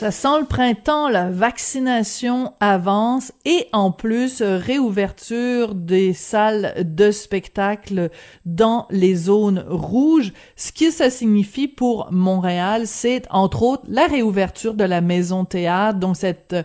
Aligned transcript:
Ça 0.00 0.10
sent 0.10 0.40
le 0.40 0.46
printemps, 0.46 1.10
la 1.10 1.28
vaccination 1.28 2.54
avance 2.58 3.32
et 3.44 3.66
en 3.74 3.92
plus 3.92 4.40
euh, 4.40 4.56
réouverture 4.56 5.74
des 5.74 6.14
salles 6.14 6.72
de 6.78 7.10
spectacle 7.10 8.08
dans 8.46 8.86
les 8.88 9.14
zones 9.14 9.62
rouges. 9.68 10.32
Ce 10.56 10.72
que 10.72 10.90
ça 10.90 11.10
signifie 11.10 11.68
pour 11.68 12.08
Montréal, 12.12 12.86
c'est 12.86 13.24
entre 13.28 13.62
autres 13.62 13.82
la 13.88 14.06
réouverture 14.06 14.72
de 14.72 14.84
la 14.84 15.02
Maison 15.02 15.44
Théâtre, 15.44 15.98
donc 15.98 16.16
cette 16.16 16.56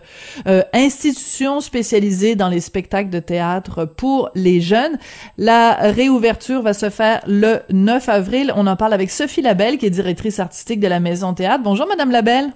euh, 0.46 0.62
institution 0.72 1.60
spécialisée 1.60 2.36
dans 2.36 2.48
les 2.48 2.60
spectacles 2.60 3.10
de 3.10 3.20
théâtre 3.20 3.84
pour 3.84 4.30
les 4.34 4.62
jeunes. 4.62 4.96
La 5.36 5.74
réouverture 5.74 6.62
va 6.62 6.72
se 6.72 6.88
faire 6.88 7.20
le 7.26 7.60
9 7.70 8.08
avril. 8.08 8.50
On 8.56 8.66
en 8.66 8.76
parle 8.76 8.94
avec 8.94 9.10
Sophie 9.10 9.42
Labelle, 9.42 9.76
qui 9.76 9.84
est 9.84 9.90
directrice 9.90 10.40
artistique 10.40 10.80
de 10.80 10.88
la 10.88 11.00
Maison 11.00 11.34
Théâtre. 11.34 11.62
Bonjour, 11.62 11.86
Madame 11.86 12.10
Labelle. 12.10 12.50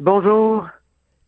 Bonjour. 0.00 0.68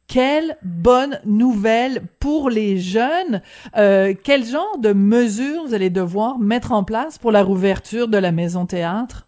Quelle 0.07 0.57
bonne 0.63 1.19
nouvelle 1.25 2.03
pour 2.21 2.51
les 2.51 2.79
jeunes. 2.79 3.43
Euh, 3.77 4.15
quel 4.23 4.45
genre 4.45 4.79
de 4.79 4.93
mesures 4.93 5.65
vous 5.67 5.75
allez 5.75 5.91
devoir 5.91 6.39
mettre 6.39 6.71
en 6.71 6.85
place 6.85 7.19
pour 7.19 7.33
la 7.33 7.43
rouverture 7.43 8.07
de 8.07 8.17
la 8.17 8.31
maison 8.31 8.67
théâtre? 8.67 9.27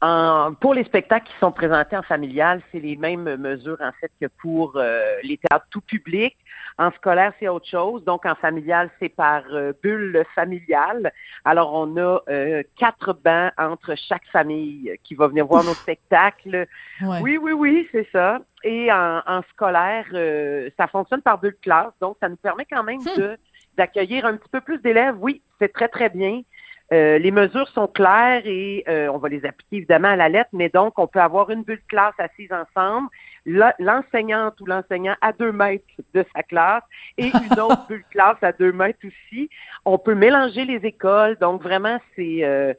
En, 0.00 0.54
pour 0.54 0.74
les 0.74 0.84
spectacles 0.84 1.26
qui 1.26 1.36
sont 1.40 1.50
présentés 1.50 1.96
en 1.96 2.02
familial, 2.02 2.62
c'est 2.70 2.78
les 2.78 2.96
mêmes 2.96 3.34
mesures 3.36 3.78
en 3.80 3.90
fait 4.00 4.12
que 4.20 4.26
pour 4.40 4.76
euh, 4.76 5.02
les 5.24 5.38
théâtres 5.38 5.66
tout 5.70 5.80
public. 5.80 6.36
En 6.78 6.92
scolaire, 6.92 7.32
c'est 7.40 7.48
autre 7.48 7.66
chose. 7.66 8.04
Donc, 8.04 8.24
en 8.24 8.36
familial, 8.36 8.90
c'est 9.00 9.08
par 9.08 9.42
euh, 9.50 9.72
bulle 9.82 10.24
familiale. 10.36 11.12
Alors, 11.44 11.74
on 11.74 11.96
a 11.96 12.20
euh, 12.28 12.62
quatre 12.76 13.12
bancs 13.12 13.52
entre 13.58 13.96
chaque 13.96 14.26
famille 14.30 14.96
qui 15.02 15.16
va 15.16 15.26
venir 15.26 15.46
voir 15.46 15.64
nos 15.64 15.74
spectacles. 15.74 16.68
Oui, 17.20 17.36
oui, 17.36 17.52
oui, 17.52 17.88
c'est 17.90 18.06
ça. 18.12 18.38
Et 18.62 18.92
en, 18.92 19.20
en 19.26 19.42
scolaire, 19.50 20.06
ça 20.76 20.86
fonctionne 20.86 21.22
par 21.22 21.38
bulle 21.38 21.56
classe. 21.60 21.92
Donc, 22.00 22.16
ça 22.20 22.28
nous 22.28 22.36
permet 22.36 22.66
quand 22.70 22.84
même 22.84 23.00
hmm. 23.00 23.18
de 23.18 23.38
d'accueillir 23.76 24.26
un 24.26 24.36
petit 24.36 24.48
peu 24.50 24.60
plus 24.60 24.78
d'élèves. 24.78 25.16
Oui, 25.20 25.40
c'est 25.58 25.72
très, 25.72 25.88
très 25.88 26.10
bien. 26.10 26.42
Euh, 26.90 27.18
les 27.18 27.30
mesures 27.30 27.68
sont 27.68 27.86
claires 27.86 28.42
et 28.46 28.82
euh, 28.88 29.08
on 29.08 29.18
va 29.18 29.28
les 29.28 29.44
appliquer 29.44 29.76
évidemment 29.76 30.08
à 30.08 30.16
la 30.16 30.30
lettre, 30.30 30.48
mais 30.54 30.70
donc 30.70 30.98
on 30.98 31.06
peut 31.06 31.20
avoir 31.20 31.50
une 31.50 31.62
bulle 31.62 31.76
de 31.76 31.86
classe 31.86 32.14
assise 32.18 32.50
ensemble, 32.50 33.08
l'enseignante 33.44 34.58
ou 34.62 34.66
l'enseignant 34.66 35.14
à 35.20 35.32
deux 35.32 35.52
mètres 35.52 35.84
de 36.14 36.24
sa 36.34 36.42
classe 36.42 36.82
et 37.18 37.26
une 37.26 37.60
autre 37.60 37.86
bulle 37.88 38.04
de 38.08 38.12
classe 38.12 38.38
à 38.40 38.52
deux 38.52 38.72
mètres 38.72 39.06
aussi. 39.06 39.50
On 39.84 39.98
peut 39.98 40.14
mélanger 40.14 40.64
les 40.64 40.86
écoles, 40.86 41.36
donc 41.36 41.62
vraiment 41.62 41.98
c'est 42.16 42.42
euh, 42.42 42.72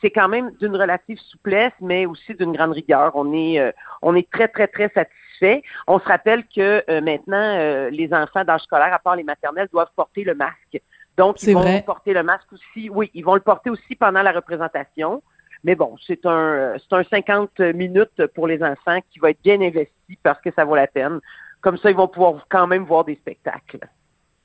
c'est 0.00 0.10
quand 0.10 0.28
même 0.28 0.52
d'une 0.60 0.76
relative 0.76 1.18
souplesse, 1.18 1.72
mais 1.80 2.06
aussi 2.06 2.34
d'une 2.34 2.52
grande 2.52 2.72
rigueur. 2.72 3.12
On 3.16 3.32
est 3.32 3.72
on 4.02 4.14
est 4.14 4.30
très 4.30 4.46
très 4.46 4.68
très 4.68 4.90
satisfait. 4.90 5.62
On 5.88 5.98
se 5.98 6.04
rappelle 6.04 6.44
que 6.54 6.84
maintenant 7.00 7.88
les 7.90 8.12
enfants 8.12 8.44
d'âge 8.44 8.60
scolaire, 8.60 8.92
à 8.92 8.98
part 8.98 9.16
les 9.16 9.24
maternelles, 9.24 9.68
doivent 9.72 9.90
porter 9.96 10.22
le 10.22 10.34
masque. 10.34 10.82
Donc, 11.16 11.42
ils 11.42 11.54
vont 11.54 11.82
porter 11.82 12.12
le 12.12 12.22
masque 12.22 12.52
aussi. 12.52 12.90
Oui, 12.90 13.10
ils 13.14 13.24
vont 13.24 13.34
le 13.34 13.40
porter 13.40 13.70
aussi 13.70 13.96
pendant 13.96 14.22
la 14.22 14.32
représentation. 14.32 15.22
Mais 15.64 15.74
bon, 15.74 15.96
c'est 16.06 16.24
un, 16.26 16.74
c'est 16.78 16.96
un 16.96 17.02
50 17.02 17.58
minutes 17.74 18.26
pour 18.34 18.46
les 18.46 18.62
enfants 18.62 18.98
qui 19.10 19.18
va 19.18 19.30
être 19.30 19.42
bien 19.42 19.60
investi 19.60 20.18
parce 20.22 20.40
que 20.40 20.50
ça 20.54 20.64
vaut 20.64 20.76
la 20.76 20.86
peine. 20.86 21.20
Comme 21.60 21.78
ça, 21.78 21.90
ils 21.90 21.96
vont 21.96 22.08
pouvoir 22.08 22.46
quand 22.48 22.66
même 22.66 22.84
voir 22.84 23.04
des 23.04 23.16
spectacles. 23.16 23.80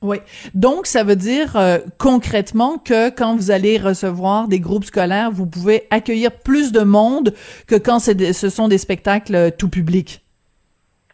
Oui. 0.01 0.17
Donc, 0.55 0.87
ça 0.87 1.03
veut 1.03 1.15
dire 1.15 1.55
euh, 1.55 1.77
concrètement 1.99 2.79
que 2.79 3.09
quand 3.11 3.35
vous 3.35 3.51
allez 3.51 3.77
recevoir 3.77 4.47
des 4.47 4.59
groupes 4.59 4.85
scolaires, 4.85 5.29
vous 5.31 5.45
pouvez 5.45 5.87
accueillir 5.91 6.31
plus 6.31 6.71
de 6.71 6.81
monde 6.81 7.33
que 7.67 7.75
quand 7.75 7.99
ce 7.99 8.49
sont 8.49 8.67
des 8.67 8.79
spectacles 8.79 9.35
euh, 9.35 9.51
tout 9.55 9.69
public? 9.69 10.20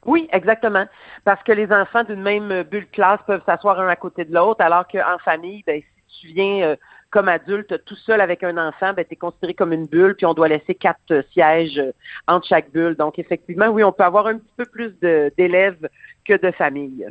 Oui, 0.07 0.27
exactement. 0.31 0.85
Parce 1.25 1.43
que 1.43 1.51
les 1.51 1.71
enfants 1.71 2.03
d'une 2.05 2.21
même 2.21 2.63
bulle 2.63 2.87
classe 2.87 3.19
peuvent 3.27 3.43
s'asseoir 3.45 3.79
un 3.79 3.89
à 3.89 3.97
côté 3.97 4.23
de 4.23 4.33
l'autre, 4.33 4.63
alors 4.63 4.87
qu'en 4.87 5.17
famille, 5.23 5.63
ben, 5.67 5.81
si 5.81 6.21
tu 6.21 6.27
viens 6.33 6.61
euh, 6.63 6.75
comme 7.11 7.27
adulte 7.27 7.83
tout 7.83 7.97
seul 7.97 8.21
avec 8.21 8.41
un 8.41 8.57
enfant, 8.57 8.93
ben, 8.93 9.03
tu 9.03 9.13
es 9.13 9.15
considéré 9.17 9.53
comme 9.53 9.73
une 9.73 9.85
bulle, 9.85 10.15
puis 10.15 10.25
on 10.25 10.33
doit 10.33 10.47
laisser 10.47 10.75
quatre 10.75 11.11
euh, 11.11 11.21
sièges 11.33 11.77
euh, 11.77 11.91
entre 12.25 12.47
chaque 12.47 12.71
bulle. 12.71 12.95
Donc, 12.95 13.19
effectivement, 13.19 13.67
oui, 13.67 13.83
on 13.83 13.91
peut 13.91 14.05
avoir 14.05 14.27
un 14.27 14.37
petit 14.37 14.53
peu 14.55 14.65
plus 14.65 14.97
d'élèves 15.37 15.89
que 16.25 16.33
de 16.41 16.51
familles. 16.51 17.07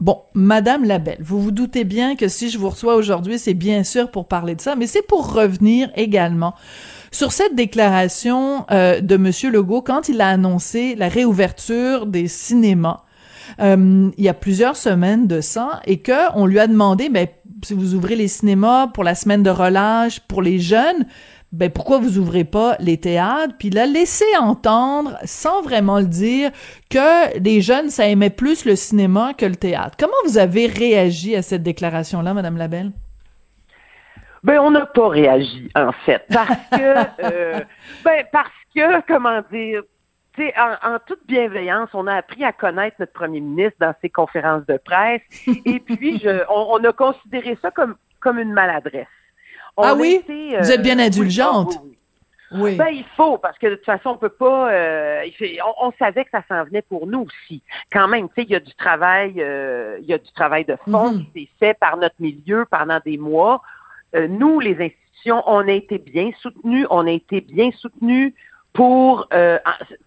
Bon, 0.00 0.22
Madame 0.32 0.84
Labelle, 0.84 1.18
vous 1.20 1.42
vous 1.42 1.50
doutez 1.50 1.84
bien 1.84 2.16
que 2.16 2.28
si 2.28 2.48
je 2.48 2.58
vous 2.58 2.70
reçois 2.70 2.94
aujourd'hui, 2.94 3.38
c'est 3.38 3.52
bien 3.52 3.82
sûr 3.82 4.10
pour 4.10 4.28
parler 4.28 4.54
de 4.54 4.60
ça, 4.60 4.76
mais 4.76 4.86
c'est 4.86 5.06
pour 5.06 5.34
revenir 5.34 5.90
également 5.96 6.54
sur 7.10 7.32
cette 7.32 7.54
déclaration 7.54 8.66
euh, 8.70 9.00
de 9.00 9.16
Monsieur 9.16 9.50
Legault 9.50 9.82
quand 9.82 10.08
il 10.08 10.20
a 10.20 10.28
annoncé 10.28 10.94
la 10.94 11.08
réouverture 11.08 12.06
des 12.06 12.28
cinémas. 12.28 13.04
Euh, 13.60 14.10
il 14.16 14.24
y 14.24 14.28
a 14.28 14.34
plusieurs 14.34 14.76
semaines 14.76 15.26
de 15.26 15.40
ça 15.40 15.80
et 15.86 15.98
que 15.98 16.32
on 16.34 16.46
lui 16.46 16.58
a 16.58 16.66
demandé 16.66 17.08
mais 17.08 17.40
si 17.64 17.72
vous 17.72 17.94
ouvrez 17.94 18.14
les 18.14 18.28
cinémas 18.28 18.88
pour 18.88 19.04
la 19.04 19.14
semaine 19.14 19.42
de 19.42 19.50
relâche 19.50 20.20
pour 20.20 20.42
les 20.42 20.58
jeunes 20.58 21.06
ben 21.50 21.70
pourquoi 21.70 21.98
vous 21.98 22.18
ouvrez 22.18 22.44
pas 22.44 22.76
les 22.78 22.98
théâtres? 22.98 23.54
Puis 23.58 23.68
il 23.68 23.78
a 23.78 23.86
laissé 23.86 24.24
entendre 24.38 25.16
sans 25.24 25.62
vraiment 25.62 25.98
le 25.98 26.04
dire 26.04 26.50
que 26.90 27.38
les 27.38 27.62
jeunes 27.62 27.88
ça 27.88 28.06
aimait 28.06 28.28
plus 28.28 28.66
le 28.66 28.76
cinéma 28.76 29.32
que 29.32 29.46
le 29.46 29.56
théâtre. 29.56 29.96
Comment 29.98 30.12
vous 30.26 30.36
avez 30.36 30.66
réagi 30.66 31.34
à 31.34 31.42
cette 31.42 31.62
déclaration 31.62 32.20
là 32.20 32.34
madame 32.34 32.58
Labelle? 32.58 32.92
Ben, 34.42 34.58
on 34.60 34.70
n'a 34.70 34.86
pas 34.86 35.08
réagi, 35.08 35.70
en 35.74 35.92
fait, 35.92 36.24
parce 36.32 36.48
que, 36.72 37.24
euh, 37.24 37.60
ben, 38.04 38.24
parce 38.32 38.48
que, 38.74 39.00
comment 39.06 39.42
dire, 39.50 39.82
en, 40.56 40.94
en, 40.94 40.98
toute 41.04 41.26
bienveillance, 41.26 41.90
on 41.94 42.06
a 42.06 42.14
appris 42.14 42.44
à 42.44 42.52
connaître 42.52 42.96
notre 43.00 43.12
premier 43.12 43.40
ministre 43.40 43.76
dans 43.80 43.94
ses 44.00 44.08
conférences 44.08 44.64
de 44.66 44.76
presse, 44.76 45.22
et 45.64 45.80
puis 45.80 46.20
je, 46.22 46.44
on, 46.48 46.82
a 46.84 46.92
considéré 46.92 47.58
ça 47.60 47.70
comme, 47.70 47.96
comme 48.20 48.38
une 48.38 48.52
maladresse. 48.52 49.06
ah 49.76 49.94
oui? 49.94 50.22
Vous 50.26 50.70
êtes 50.70 50.82
bien 50.82 50.98
euh, 50.98 51.06
indulgente. 51.06 51.78
Oui, 52.50 52.76
Ben, 52.76 52.88
il 52.88 53.04
faut, 53.14 53.36
parce 53.36 53.58
que 53.58 53.66
de 53.66 53.74
toute 53.74 53.84
façon, 53.84 54.10
on 54.10 54.16
peut 54.16 54.30
pas. 54.30 54.72
Euh, 54.72 55.22
on, 55.82 55.92
savait 55.98 56.24
que 56.24 56.30
ça 56.30 56.42
s'en 56.48 56.64
venait 56.64 56.80
pour 56.80 57.06
nous 57.06 57.26
aussi. 57.26 57.62
Quand 57.92 58.08
même, 58.08 58.28
tu 58.28 58.36
sais, 58.36 58.42
il 58.44 58.50
y 58.50 58.54
a 58.54 58.60
du 58.60 58.74
travail, 58.74 59.32
il 59.34 60.06
y 60.06 60.14
a 60.14 60.18
du 60.18 60.32
travail 60.32 60.64
de 60.64 60.76
fond 60.88 61.10
mhm. 61.10 61.26
qui 61.26 61.42
s'est 61.42 61.48
fait 61.58 61.74
par 61.74 61.98
notre 61.98 62.14
milieu 62.20 62.64
pendant 62.70 63.00
des 63.04 63.18
mois. 63.18 63.60
Euh, 64.14 64.26
nous, 64.28 64.60
les 64.60 64.74
institutions, 64.74 65.42
on 65.46 65.66
a 65.68 65.72
été 65.72 65.98
bien 65.98 66.30
soutenus, 66.40 66.86
on 66.90 67.06
a 67.06 67.10
été 67.10 67.40
bien 67.40 67.70
soutenus 67.72 68.32
pour 68.72 69.26
euh, 69.32 69.58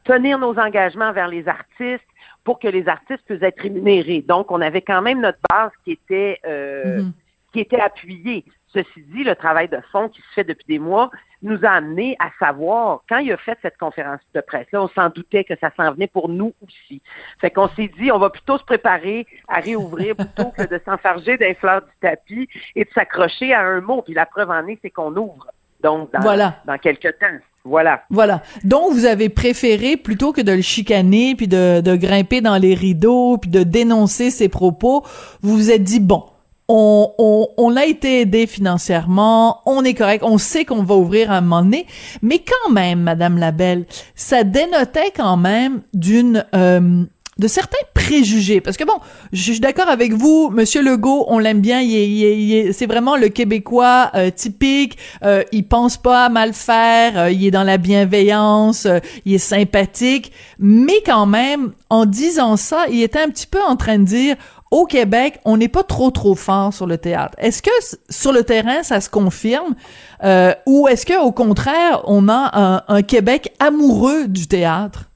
tenir 0.03 0.39
nos 0.39 0.57
engagements 0.57 1.11
vers 1.11 1.27
les 1.27 1.47
artistes, 1.47 2.05
pour 2.43 2.59
que 2.59 2.67
les 2.67 2.87
artistes 2.87 3.23
puissent 3.25 3.41
être 3.41 3.61
rémunérés. 3.61 4.21
Donc, 4.21 4.51
on 4.51 4.61
avait 4.61 4.81
quand 4.81 5.01
même 5.01 5.21
notre 5.21 5.39
base 5.49 5.71
qui 5.83 5.91
était 5.91 6.39
euh, 6.45 6.99
mm-hmm. 6.99 7.11
qui 7.53 7.59
était 7.59 7.79
appuyée. 7.79 8.45
Ceci 8.73 9.01
dit, 9.07 9.23
le 9.23 9.35
travail 9.35 9.67
de 9.67 9.79
fond 9.91 10.09
qui 10.09 10.21
se 10.21 10.33
fait 10.33 10.43
depuis 10.43 10.65
des 10.67 10.79
mois 10.79 11.11
nous 11.41 11.59
a 11.63 11.69
amené 11.69 12.15
à 12.19 12.29
savoir, 12.39 13.01
quand 13.09 13.17
il 13.17 13.31
a 13.31 13.37
fait 13.37 13.57
cette 13.61 13.77
conférence 13.77 14.19
de 14.33 14.41
presse-là, 14.41 14.83
on 14.83 14.87
s'en 14.89 15.09
doutait 15.09 15.43
que 15.43 15.55
ça 15.59 15.71
s'en 15.75 15.91
venait 15.91 16.07
pour 16.07 16.29
nous 16.29 16.53
aussi. 16.63 17.01
Fait 17.39 17.49
qu'on 17.49 17.67
s'est 17.69 17.91
dit, 17.99 18.11
on 18.11 18.19
va 18.19 18.29
plutôt 18.29 18.57
se 18.57 18.63
préparer 18.63 19.25
à 19.47 19.59
réouvrir 19.59 20.15
plutôt 20.15 20.51
que 20.51 20.63
de 20.63 20.79
s'enfarger 20.85 21.37
des 21.37 21.55
fleurs 21.55 21.81
du 21.81 21.91
tapis 21.99 22.47
et 22.75 22.85
de 22.85 22.89
s'accrocher 22.93 23.53
à 23.53 23.61
un 23.61 23.81
mot. 23.81 24.01
Puis 24.03 24.13
la 24.13 24.25
preuve 24.25 24.51
en 24.51 24.67
est, 24.67 24.79
c'est 24.81 24.91
qu'on 24.91 25.15
ouvre. 25.15 25.47
Donc, 25.81 26.11
dans, 26.13 26.19
voilà. 26.19 26.61
dans 26.65 26.77
quelques 26.77 27.17
temps. 27.19 27.39
Voilà. 27.63 28.03
Voilà. 28.09 28.41
Donc, 28.63 28.93
vous 28.93 29.05
avez 29.05 29.29
préféré, 29.29 29.97
plutôt 29.97 30.31
que 30.31 30.41
de 30.41 30.51
le 30.51 30.61
chicaner, 30.61 31.35
puis 31.35 31.47
de, 31.47 31.81
de 31.81 31.95
grimper 31.95 32.41
dans 32.41 32.57
les 32.57 32.73
rideaux, 32.73 33.37
puis 33.37 33.49
de 33.49 33.63
dénoncer 33.63 34.29
ses 34.29 34.49
propos, 34.49 35.03
vous 35.41 35.55
vous 35.55 35.71
êtes 35.71 35.83
dit, 35.83 35.99
bon, 35.99 36.23
on, 36.67 37.47
on, 37.57 37.75
a 37.75 37.85
été 37.85 38.21
aidé 38.21 38.47
financièrement, 38.47 39.61
on 39.65 39.83
est 39.83 39.93
correct, 39.93 40.23
on 40.25 40.37
sait 40.37 40.63
qu'on 40.63 40.83
va 40.83 40.95
ouvrir 40.95 41.31
un 41.31 41.41
moment 41.41 41.63
donné, 41.63 41.85
mais 42.21 42.39
quand 42.39 42.71
même, 42.71 43.01
Madame 43.01 43.37
Labelle, 43.37 43.85
ça 44.15 44.43
dénotait 44.43 45.11
quand 45.15 45.37
même 45.37 45.81
d'une 45.93 46.45
euh, 46.55 47.03
de 47.41 47.47
certains 47.47 47.77
préjugés. 47.93 48.61
Parce 48.61 48.77
que 48.77 48.83
bon, 48.83 48.99
je 49.33 49.51
suis 49.51 49.59
d'accord 49.59 49.89
avec 49.89 50.13
vous, 50.13 50.49
Monsieur 50.51 50.81
Legault, 50.81 51.25
on 51.27 51.39
l'aime 51.39 51.59
bien, 51.59 51.81
il 51.81 52.23
est, 52.23 52.71
c'est 52.71 52.85
vraiment 52.85 53.17
le 53.17 53.29
Québécois 53.29 54.11
euh, 54.15 54.29
typique. 54.29 54.97
Euh, 55.23 55.43
il 55.51 55.67
pense 55.67 55.97
pas 55.97 56.25
à 56.25 56.29
mal 56.29 56.53
faire, 56.53 57.17
euh, 57.17 57.31
il 57.31 57.45
est 57.45 57.51
dans 57.51 57.63
la 57.63 57.77
bienveillance, 57.77 58.85
euh, 58.85 58.99
il 59.25 59.33
est 59.33 59.39
sympathique. 59.39 60.31
Mais 60.59 61.01
quand 61.05 61.25
même, 61.25 61.71
en 61.89 62.05
disant 62.05 62.57
ça, 62.57 62.85
il 62.89 63.01
était 63.01 63.19
un 63.19 63.29
petit 63.29 63.47
peu 63.47 63.61
en 63.61 63.75
train 63.75 63.97
de 63.97 64.05
dire 64.05 64.35
au 64.71 64.85
Québec, 64.85 65.39
on 65.43 65.57
n'est 65.57 65.67
pas 65.67 65.83
trop 65.83 66.11
trop 66.11 66.33
fort 66.33 66.73
sur 66.73 66.87
le 66.87 66.97
théâtre. 66.97 67.35
Est-ce 67.37 67.61
que 67.61 67.69
sur 68.09 68.31
le 68.31 68.43
terrain, 68.43 68.83
ça 68.83 69.01
se 69.01 69.09
confirme, 69.09 69.75
euh, 70.23 70.53
ou 70.65 70.87
est-ce 70.87 71.05
que 71.05 71.21
au 71.21 71.33
contraire, 71.33 72.01
on 72.05 72.29
a 72.29 72.83
un, 72.87 73.01
Québec 73.03 73.53
amoureux 73.59 74.27
du 74.27 74.47
théâtre? 74.47 75.09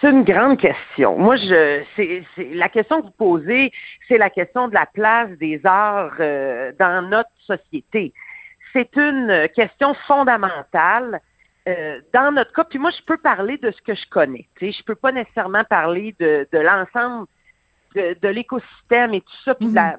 C'est 0.00 0.10
une 0.10 0.24
grande 0.24 0.58
question. 0.58 1.18
Moi, 1.18 1.36
je, 1.36 1.82
c'est, 1.96 2.24
la 2.52 2.68
question 2.68 3.00
que 3.00 3.06
vous 3.06 3.12
posez, 3.12 3.72
c'est 4.08 4.18
la 4.18 4.30
question 4.30 4.68
de 4.68 4.74
la 4.74 4.86
place 4.86 5.30
des 5.38 5.60
arts 5.64 6.14
euh, 6.20 6.72
dans 6.78 7.08
notre 7.08 7.30
société. 7.46 8.12
C'est 8.72 8.96
une 8.96 9.48
question 9.54 9.94
fondamentale 10.06 11.20
euh, 11.68 12.00
dans 12.12 12.32
notre 12.32 12.52
cas. 12.52 12.64
Puis 12.64 12.78
moi, 12.78 12.90
je 12.90 13.02
peux 13.04 13.16
parler 13.16 13.58
de 13.58 13.70
ce 13.70 13.82
que 13.82 13.94
je 13.94 14.08
connais. 14.10 14.46
Je 14.60 14.82
peux 14.84 14.96
pas 14.96 15.12
nécessairement 15.12 15.64
parler 15.64 16.14
de 16.18 16.58
l'ensemble 16.58 17.26
de, 17.94 18.16
de 18.20 18.28
l'écosystème 18.28 19.14
et 19.14 19.20
tout 19.20 19.36
ça. 19.44 19.54
Puis 19.54 19.68
la, 19.72 19.96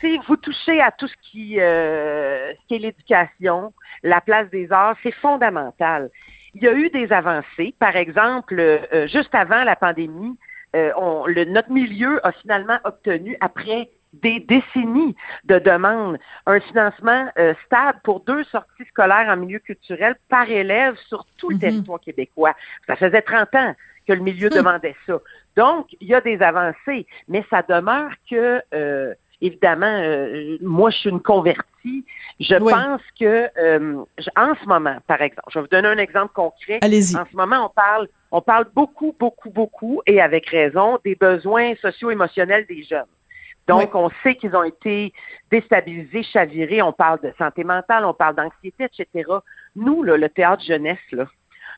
tu 0.00 0.14
sais, 0.14 0.20
vous 0.26 0.36
touchez 0.36 0.80
à 0.80 0.90
tout 0.90 1.08
ce 1.08 1.14
qui, 1.22 1.60
euh, 1.60 2.52
ce 2.52 2.66
qui 2.68 2.74
est 2.76 2.78
l'éducation, 2.78 3.72
la 4.02 4.20
place 4.20 4.48
des 4.50 4.70
arts, 4.72 4.96
c'est 5.02 5.12
fondamental. 5.12 6.10
Il 6.54 6.62
y 6.62 6.68
a 6.68 6.72
eu 6.74 6.90
des 6.90 7.12
avancées. 7.12 7.74
Par 7.78 7.96
exemple, 7.96 8.56
euh, 8.58 9.06
juste 9.08 9.34
avant 9.34 9.64
la 9.64 9.76
pandémie, 9.76 10.36
euh, 10.76 10.90
on, 10.96 11.26
le, 11.26 11.44
notre 11.44 11.70
milieu 11.70 12.24
a 12.26 12.32
finalement 12.32 12.78
obtenu, 12.84 13.36
après 13.40 13.90
des 14.12 14.40
décennies 14.40 15.16
de 15.44 15.58
demandes, 15.58 16.18
un 16.44 16.60
financement 16.60 17.30
euh, 17.38 17.54
stable 17.64 17.98
pour 18.04 18.20
deux 18.20 18.44
sorties 18.44 18.84
scolaires 18.90 19.26
en 19.30 19.36
milieu 19.38 19.58
culturel 19.58 20.16
par 20.28 20.50
élève 20.50 20.96
sur 21.08 21.24
tout 21.38 21.48
le 21.48 21.54
Mhm. 21.56 21.60
territoire 21.60 22.00
québécois. 22.00 22.54
Ça 22.86 22.96
faisait 22.96 23.22
30 23.22 23.54
ans 23.54 23.74
que 24.06 24.12
le 24.12 24.20
milieu 24.20 24.48
Hmm. 24.48 24.56
demandait 24.56 24.96
ça. 25.06 25.14
Donc, 25.56 25.88
il 26.00 26.08
y 26.08 26.14
a 26.14 26.20
des 26.20 26.40
avancées, 26.40 27.06
mais 27.28 27.44
ça 27.50 27.62
demeure 27.62 28.10
que, 28.30 28.62
euh, 28.74 29.14
évidemment, 29.40 29.86
euh, 29.86 30.56
moi, 30.62 30.90
je 30.90 30.98
suis 30.98 31.10
une 31.10 31.20
convertie. 31.20 32.04
Je 32.40 32.54
Oui. 32.56 32.72
pense 32.72 33.02
que, 33.18 33.48
euh, 33.58 34.04
en 34.36 34.54
ce 34.54 34.66
moment, 34.66 34.96
par 35.06 35.20
exemple, 35.20 35.48
je 35.50 35.58
vais 35.58 35.62
vous 35.62 35.68
donner 35.68 35.88
un 35.88 35.98
exemple 35.98 36.32
concret. 36.32 36.78
Allez-y. 36.80 37.16
En 37.16 37.26
ce 37.30 37.36
moment, 37.36 37.66
on 37.66 37.68
parle, 37.68 38.08
on 38.30 38.40
parle 38.40 38.66
beaucoup, 38.74 39.14
beaucoup, 39.18 39.50
beaucoup, 39.50 40.00
et 40.06 40.20
avec 40.20 40.48
raison, 40.48 40.98
des 41.04 41.16
besoins 41.16 41.74
socio-émotionnels 41.76 42.66
des 42.66 42.82
jeunes. 42.84 43.04
Donc, 43.68 43.94
Oui. 43.94 44.00
on 44.02 44.10
sait 44.22 44.34
qu'ils 44.36 44.56
ont 44.56 44.64
été 44.64 45.12
déstabilisés, 45.50 46.22
chavirés. 46.22 46.82
On 46.82 46.92
parle 46.92 47.20
de 47.20 47.32
santé 47.38 47.62
mentale, 47.62 48.04
on 48.04 48.14
parle 48.14 48.34
d'anxiété, 48.36 48.84
etc. 48.84 49.28
Nous, 49.76 50.02
là, 50.02 50.16
le 50.16 50.28
théâtre 50.28 50.64
jeunesse, 50.64 50.98
là, 51.12 51.26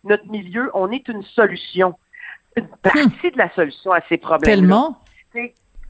notre 0.05 0.27
milieu, 0.31 0.71
on 0.75 0.91
est 0.91 1.09
une 1.09 1.23
solution, 1.23 1.95
une 2.57 2.69
partie 2.83 3.31
de 3.31 3.39
la 3.39 3.51
solution 3.55 3.93
à 3.93 4.01
ces 4.09 4.17
problèmes. 4.19 4.43
Tellement. 4.61 4.99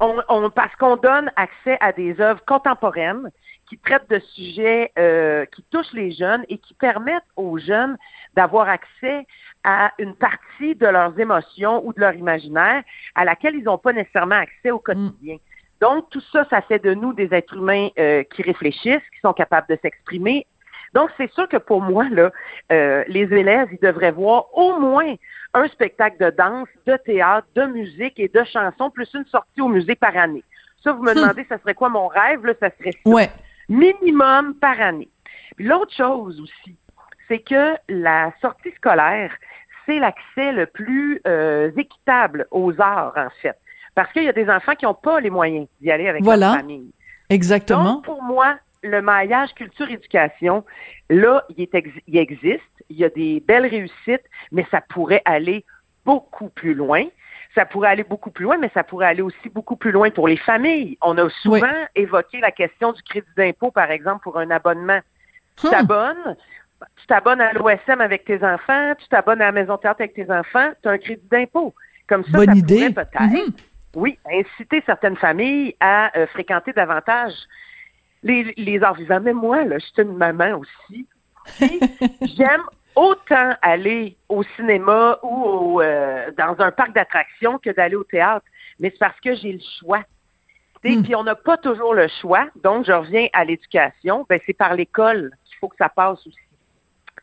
On, 0.00 0.16
on- 0.28 0.50
parce 0.50 0.74
qu'on 0.76 0.96
donne 0.96 1.30
accès 1.36 1.76
à 1.80 1.92
des 1.92 2.20
œuvres 2.20 2.44
contemporaines 2.44 3.30
qui 3.68 3.78
traitent 3.78 4.10
de 4.10 4.18
sujets 4.34 4.92
euh, 4.98 5.46
qui 5.46 5.62
touchent 5.70 5.92
les 5.92 6.10
jeunes 6.12 6.44
et 6.48 6.58
qui 6.58 6.74
permettent 6.74 7.22
aux 7.36 7.58
jeunes 7.58 7.96
d'avoir 8.34 8.68
accès 8.68 9.26
à 9.62 9.92
une 9.98 10.14
partie 10.14 10.74
de 10.74 10.86
leurs 10.86 11.18
émotions 11.18 11.86
ou 11.86 11.92
de 11.92 12.00
leur 12.00 12.14
imaginaire 12.14 12.82
à 13.14 13.24
laquelle 13.24 13.54
ils 13.54 13.62
n'ont 13.64 13.78
pas 13.78 13.92
nécessairement 13.92 14.34
accès 14.34 14.70
au 14.70 14.78
quotidien. 14.78 15.36
Donc, 15.80 16.10
tout 16.10 16.20
ça, 16.32 16.44
ça 16.50 16.60
fait 16.62 16.78
de 16.82 16.92
nous 16.94 17.12
des 17.12 17.28
êtres 17.32 17.56
humains 17.56 17.88
euh, 17.98 18.22
qui 18.24 18.42
réfléchissent, 18.42 19.02
qui 19.12 19.20
sont 19.22 19.32
capables 19.32 19.66
de 19.68 19.78
s'exprimer. 19.80 20.46
Donc, 20.94 21.10
c'est 21.16 21.30
sûr 21.32 21.48
que 21.48 21.56
pour 21.56 21.82
moi, 21.82 22.06
là, 22.10 22.30
euh, 22.72 23.04
les 23.08 23.22
élèves, 23.34 23.68
ils 23.72 23.80
devraient 23.80 24.12
voir 24.12 24.46
au 24.56 24.78
moins 24.78 25.12
un 25.52 25.66
spectacle 25.68 26.16
de 26.24 26.30
danse, 26.30 26.68
de 26.86 26.96
théâtre, 26.96 27.46
de 27.56 27.64
musique 27.66 28.18
et 28.18 28.28
de 28.28 28.44
chansons, 28.44 28.90
plus 28.90 29.12
une 29.12 29.26
sortie 29.26 29.60
au 29.60 29.68
musée 29.68 29.96
par 29.96 30.16
année. 30.16 30.44
Ça, 30.82 30.92
vous 30.92 31.02
me 31.02 31.12
Hmm. 31.12 31.16
demandez, 31.16 31.44
ça 31.48 31.58
serait 31.58 31.74
quoi 31.74 31.88
mon 31.88 32.06
rêve? 32.06 32.46
Là, 32.46 32.54
ça 32.60 32.70
serait 32.78 32.92
ça. 33.04 33.10
Ouais. 33.10 33.28
Minimum 33.68 34.54
par 34.54 34.80
année. 34.80 35.08
L'autre 35.58 35.92
chose 35.94 36.40
aussi, 36.40 36.76
c'est 37.28 37.40
que 37.40 37.74
la 37.88 38.32
sortie 38.40 38.70
scolaire, 38.76 39.32
c'est 39.86 39.98
l'accès 39.98 40.52
le 40.52 40.66
plus 40.66 41.20
euh, 41.26 41.70
équitable 41.76 42.46
aux 42.50 42.72
arts, 42.80 43.14
en 43.16 43.28
fait. 43.42 43.56
Parce 43.94 44.12
qu'il 44.12 44.24
y 44.24 44.28
a 44.28 44.32
des 44.32 44.48
enfants 44.48 44.74
qui 44.74 44.84
n'ont 44.84 44.94
pas 44.94 45.20
les 45.20 45.30
moyens 45.30 45.66
d'y 45.80 45.90
aller 45.90 46.08
avec 46.08 46.22
Voilà. 46.22 46.46
leur 46.52 46.56
famille. 46.56 46.90
Exactement. 47.30 47.94
Donc, 47.94 48.04
pour 48.04 48.22
moi, 48.22 48.56
le 48.84 49.02
maillage 49.02 49.52
culture-éducation, 49.54 50.64
là, 51.10 51.44
il, 51.50 51.62
est 51.62 51.74
ex- 51.74 51.90
il 52.06 52.16
existe, 52.18 52.62
il 52.90 52.96
y 52.96 53.04
a 53.04 53.08
des 53.08 53.40
belles 53.40 53.66
réussites, 53.66 54.24
mais 54.52 54.66
ça 54.70 54.80
pourrait 54.80 55.22
aller 55.24 55.64
beaucoup 56.04 56.48
plus 56.50 56.74
loin. 56.74 57.04
Ça 57.54 57.64
pourrait 57.64 57.88
aller 57.90 58.04
beaucoup 58.04 58.30
plus 58.30 58.44
loin, 58.44 58.58
mais 58.58 58.70
ça 58.74 58.82
pourrait 58.84 59.06
aller 59.06 59.22
aussi 59.22 59.48
beaucoup 59.48 59.76
plus 59.76 59.92
loin 59.92 60.10
pour 60.10 60.26
les 60.28 60.36
familles. 60.36 60.98
On 61.02 61.16
a 61.18 61.28
souvent 61.30 61.84
évoqué 61.94 62.40
la 62.40 62.50
question 62.50 62.92
du 62.92 63.02
crédit 63.02 63.28
d'impôt, 63.36 63.70
par 63.70 63.90
exemple, 63.90 64.22
pour 64.24 64.38
un 64.38 64.50
abonnement. 64.50 65.00
Tu 65.56 65.66
Hmm. 65.68 65.70
t'abonnes, 65.70 66.36
tu 66.96 67.06
t'abonnes 67.06 67.40
à 67.40 67.52
l'OSM 67.52 68.00
avec 68.00 68.24
tes 68.24 68.42
enfants, 68.44 68.94
tu 68.98 69.06
t'abonnes 69.08 69.40
à 69.40 69.46
la 69.46 69.52
Maison 69.52 69.76
Théâtre 69.78 70.00
avec 70.00 70.14
tes 70.14 70.28
enfants, 70.30 70.70
tu 70.82 70.88
as 70.88 70.92
un 70.92 70.98
crédit 70.98 71.26
d'impôt. 71.30 71.74
Comme 72.08 72.24
ça, 72.24 72.38
Bonne 72.38 72.46
ça 72.50 72.56
idée. 72.56 72.90
pourrait 72.90 73.04
peut-être 73.06 73.20
Mhm. 73.20 73.52
oui, 73.94 74.18
inciter 74.30 74.82
certaines 74.84 75.16
familles 75.16 75.76
à 75.78 76.10
euh, 76.18 76.26
fréquenter 76.26 76.72
davantage 76.72 77.32
les, 78.24 78.54
les 78.56 78.82
arts 78.82 78.94
vivants. 78.94 79.20
Mais 79.22 79.32
moi, 79.32 79.64
là, 79.64 79.78
je 79.78 79.84
suis 79.84 80.02
une 80.02 80.16
maman 80.16 80.58
aussi. 80.58 81.06
J'aime 82.36 82.62
autant 82.96 83.52
aller 83.62 84.16
au 84.28 84.42
cinéma 84.56 85.18
ou 85.22 85.44
au, 85.44 85.80
euh, 85.80 86.30
dans 86.36 86.56
un 86.58 86.72
parc 86.72 86.92
d'attractions 86.94 87.58
que 87.58 87.70
d'aller 87.70 87.96
au 87.96 88.04
théâtre. 88.04 88.46
Mais 88.80 88.90
c'est 88.90 88.98
parce 88.98 89.20
que 89.20 89.34
j'ai 89.36 89.52
le 89.52 89.60
choix. 89.78 90.02
Hmm. 90.82 91.02
Puis 91.02 91.14
on 91.14 91.22
n'a 91.22 91.34
pas 91.34 91.56
toujours 91.56 91.94
le 91.94 92.08
choix. 92.20 92.48
Donc, 92.62 92.86
je 92.86 92.92
reviens 92.92 93.28
à 93.32 93.44
l'éducation. 93.44 94.26
Ben, 94.28 94.40
c'est 94.46 94.52
par 94.54 94.74
l'école 94.74 95.30
qu'il 95.44 95.56
faut 95.58 95.68
que 95.68 95.76
ça 95.76 95.88
passe 95.88 96.26
aussi. 96.26 96.36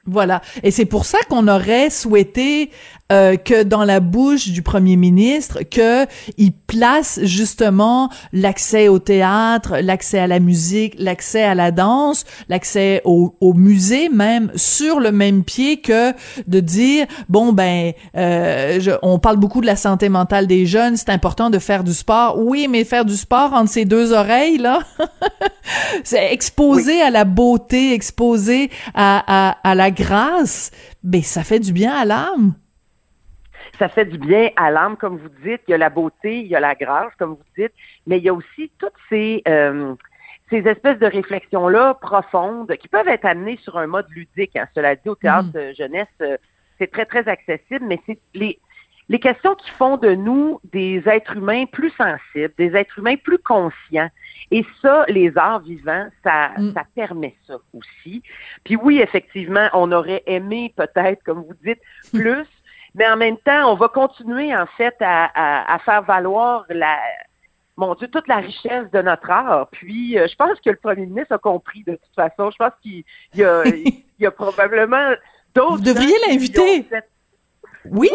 Voilà. 0.08 0.42
Et 0.64 0.72
c'est 0.72 0.86
pour 0.86 1.06
ça 1.06 1.20
qu'on 1.30 1.48
aurait 1.48 1.90
souhaité 1.92 2.72
euh, 3.12 3.36
que 3.36 3.62
dans 3.64 3.84
la 3.84 4.00
bouche 4.00 4.48
du 4.50 4.62
premier 4.64 4.96
ministre, 4.96 5.60
que 5.70 6.08
il 6.38 6.54
place 6.54 7.20
justement 7.24 8.10
l'accès 8.34 8.88
au 8.88 8.98
théâtre, 9.00 9.76
l'accès 9.82 10.18
à 10.18 10.28
la 10.28 10.40
musique, 10.40 10.96
l'accès 10.98 11.44
à 11.44 11.54
la 11.54 11.72
danse, 11.72 12.24
l'accès 12.50 13.02
au, 13.06 13.36
au 13.42 13.54
musée 13.54 14.08
même 14.10 14.50
sur 14.56 15.00
le 15.02 15.12
même 15.12 15.44
pied 15.44 15.82
que 15.82 16.14
de 16.48 16.60
dire 16.62 17.06
bon 17.30 17.52
ben 17.54 17.92
euh, 18.18 18.80
je- 18.80 18.92
on 19.04 19.20
parle 19.20 19.38
beaucoup 19.38 19.62
de 19.62 19.66
la 19.68 19.76
santé 19.76 20.08
mentale 20.10 20.48
des 20.48 20.66
jeunes, 20.66 20.96
c'est 20.98 21.10
important 21.10 21.50
de 21.52 21.60
faire 21.60 21.84
du 21.84 21.94
sport. 21.94 22.40
Oui, 22.40 22.68
mais 22.70 22.86
faire 22.86 23.06
du 23.06 23.16
sport 23.18 23.54
entre 23.54 23.70
ses 23.70 23.86
deux 23.86 24.14
oreilles 24.14 24.58
là, 24.58 24.80
c'est 26.04 26.34
exposé 26.34 27.02
à 27.02 27.10
la 27.10 27.24
beauté, 27.26 27.94
exposé 27.94 28.70
à, 28.94 29.50
à, 29.50 29.58
à 29.70 29.76
la 29.76 29.91
grâce, 29.92 30.72
ben 31.04 31.22
ça 31.22 31.44
fait 31.44 31.60
du 31.60 31.74
bien 31.74 31.94
à 31.94 32.06
l'âme. 32.06 32.54
ça 33.80 33.90
fait 33.90 34.06
du 34.06 34.18
bien 34.18 34.50
à 34.56 34.70
l'âme, 34.72 34.98
comme 34.98 35.18
vous 35.18 35.30
dites. 35.44 35.62
Il 35.68 35.72
y 35.72 35.74
a 35.74 35.78
la 35.78 35.90
beauté, 35.90 36.40
il 36.40 36.48
y 36.48 36.56
a 36.56 36.60
la 36.60 36.76
grâce, 36.76 37.14
comme 37.18 37.32
vous 37.32 37.52
dites, 37.58 37.74
mais 38.08 38.18
il 38.18 38.24
y 38.24 38.30
a 38.30 38.34
aussi 38.34 38.72
toutes 38.78 38.94
ces, 39.10 39.42
euh, 39.48 39.96
ces 40.50 40.60
espèces 40.68 41.00
de 41.00 41.08
réflexions-là 41.08 41.96
profondes 41.96 42.76
qui 42.78 42.88
peuvent 42.88 43.08
être 43.08 43.26
amenées 43.26 43.58
sur 43.64 43.78
un 43.78 43.88
mode 43.88 44.08
ludique. 44.10 44.56
hein. 44.56 44.68
Cela 44.76 44.96
dit, 44.96 45.10
au 45.10 45.16
théâtre 45.16 45.50
euh, 45.56 45.74
jeunesse, 45.74 46.08
euh, 46.22 46.38
c'est 46.78 46.92
très, 46.92 47.06
très 47.06 47.28
accessible, 47.28 47.86
mais 47.86 48.00
c'est 48.06 48.20
les, 48.34 48.60
les 49.12 49.20
questions 49.20 49.56
qui 49.56 49.70
font 49.72 49.98
de 49.98 50.16
nous 50.16 50.60
des 50.72 51.04
êtres 51.06 51.36
humains 51.36 51.66
plus 51.66 51.92
sensibles, 51.92 52.54
des 52.58 52.74
êtres 52.76 52.98
humains 52.98 53.18
plus 53.18 53.38
conscients. 53.40 54.10
Et 54.52 54.66
ça, 54.82 55.06
les 55.10 55.38
arts 55.38 55.60
vivants, 55.62 56.08
ça, 56.24 56.52
Mm. 56.58 56.72
ça 56.74 56.84
permet 56.96 57.36
ça 57.46 57.56
aussi. 57.74 58.24
Puis 58.64 58.76
oui, 58.78 59.00
effectivement, 59.02 59.68
on 59.74 59.92
aurait 59.92 60.24
aimé 60.28 60.74
peut-être, 60.78 61.22
comme 61.24 61.44
vous 61.44 61.56
dites, 61.66 61.82
plus, 62.14 62.48
mais 62.96 63.08
en 63.10 63.18
même 63.18 63.38
temps, 63.38 63.72
on 63.72 63.76
va 63.76 63.88
continuer 63.90 64.56
en 64.56 64.66
fait 64.78 64.96
à, 65.02 65.26
à- 65.36 65.74
à 65.76 65.80
faire 65.80 66.04
valoir 66.04 66.66
la, 66.70 66.98
mon 67.78 67.96
Dieu, 67.96 68.08
toute 68.08 68.28
la 68.30 68.38
richesse 68.38 68.90
de 68.92 69.02
notre 69.02 69.30
art. 69.30 69.68
Puis, 69.72 70.18
euh, 70.18 70.28
je 70.30 70.36
pense 70.36 70.60
que 70.60 70.70
le 70.70 70.76
premier 70.78 71.06
ministre 71.06 71.34
a 71.34 71.38
compris 71.38 71.84
de 71.86 71.94
toute 71.94 72.16
façon. 72.16 72.50
Je 72.52 72.58
pense 72.58 72.74
qu'il 72.82 73.04
il 73.34 73.40
y 73.42 73.44
a, 73.44 73.64
il 73.66 74.04
y 74.20 74.26
a 74.26 74.32
probablement 74.32 75.12
d'autres. 75.56 75.78
Vous 75.78 75.82
devriez 75.84 76.16
l'inviter. 76.30 76.86
ont 76.92 77.02
Oui, 77.90 78.10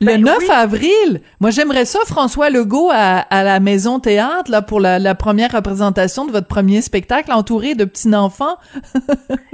le 0.00 0.06
Ben 0.06 0.20
9 0.22 0.36
oui. 0.38 0.46
avril. 0.50 1.20
Moi, 1.40 1.50
j'aimerais 1.50 1.84
ça, 1.86 1.98
François 2.06 2.50
Legault, 2.50 2.90
à, 2.92 3.18
à 3.20 3.42
la 3.42 3.58
Maison 3.58 4.00
Théâtre, 4.00 4.50
là, 4.50 4.60
pour 4.60 4.80
la, 4.80 4.98
la 4.98 5.14
première 5.14 5.50
représentation 5.52 6.26
de 6.26 6.32
votre 6.32 6.46
premier 6.48 6.82
spectacle, 6.82 7.32
entouré 7.32 7.74
de 7.74 7.84
petits 7.84 8.14
enfants. 8.14 8.56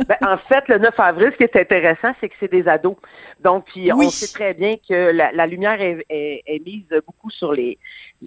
Ben, 0.06 0.16
en 0.26 0.36
fait, 0.36 0.68
le 0.68 0.78
9 0.78 0.92
avril, 0.98 1.30
ce 1.32 1.36
qui 1.38 1.44
est 1.44 1.56
intéressant, 1.56 2.12
c'est 2.20 2.28
que 2.28 2.34
c'est 2.38 2.50
des 2.50 2.68
ados. 2.68 2.96
Donc, 3.42 3.64
puis 3.66 3.90
Oui. 3.92 4.06
on 4.06 4.10
sait 4.10 4.32
très 4.34 4.52
bien 4.52 4.74
que 4.86 5.12
la, 5.12 5.32
la 5.32 5.46
lumière 5.46 5.80
est, 5.80 6.04
est- 6.10 6.42
est 6.46 6.58
mise 6.66 6.84
beaucoup 7.06 7.30
sur 7.30 7.52
les, 7.52 7.78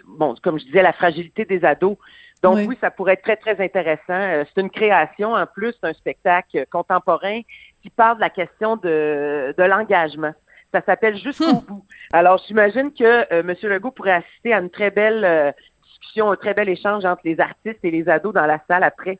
bon, 0.07 0.34
comme 0.41 0.57
je 0.60 0.65
disais, 0.65 0.81
la 0.81 0.93
fragilité 0.93 1.46
des 1.46 1.63
ados. 1.63 1.98
Donc 2.41 2.55
Oui. 2.55 2.65
oui, 2.69 2.77
ça 2.81 2.89
pourrait 2.89 3.13
être 3.13 3.22
très, 3.24 3.36
très 3.36 3.63
intéressant. 3.63 4.00
Euh, 4.10 4.43
C'est 4.55 4.62
une 4.62 4.69
création, 4.72 5.34
en 5.34 5.46
plus, 5.46 5.74
c'est 5.81 5.89
un 5.89 5.93
spectacle 5.93 6.65
contemporain 6.72 7.41
qui 7.84 7.89
parle 7.91 8.15
de 8.15 8.22
la 8.22 8.29
question 8.31 8.75
de, 8.77 9.53
de 9.55 9.63
l'engagement. 9.63 10.34
Ça 10.74 10.82
s'appelle 10.86 11.18
Jusqu'au 11.18 11.46
Hmm. 11.46 11.66
bout. 11.68 11.86
Alors, 12.12 12.42
j'imagine 12.48 12.92
que 12.92 13.04
euh, 13.04 13.42
M. 13.42 13.56
Legault 13.64 13.92
pourrait 13.92 14.12
assister 14.24 14.54
à 14.54 14.60
une 14.60 14.70
très 14.70 14.92
belle 14.92 15.24
euh, 15.24 15.52
discussion, 15.86 16.32
un 16.32 16.36
très 16.36 16.54
bel 16.54 16.68
échange 16.70 17.06
entre 17.06 17.22
les 17.26 17.40
artistes 17.40 17.80
et 17.84 17.92
les 17.92 18.08
ados 18.10 18.34
dans 18.34 18.46
la 18.46 18.60
salle 18.68 18.84
après. 18.84 19.18